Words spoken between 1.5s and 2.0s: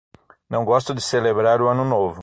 o ano